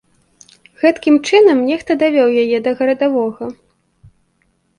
Гэткім 0.83 1.15
чынам 1.29 1.61
нехта 1.67 1.91
давёў 2.05 2.29
яе 2.45 2.57
да 2.69 2.75
гарадавога. 2.81 3.51